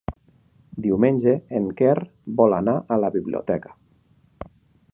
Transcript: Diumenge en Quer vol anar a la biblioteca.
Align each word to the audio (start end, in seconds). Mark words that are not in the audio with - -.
Diumenge 0.85 1.33
en 1.59 1.67
Quer 1.81 1.93
vol 2.39 2.57
anar 2.61 2.75
a 2.95 2.99
la 3.05 3.13
biblioteca. 3.17 3.77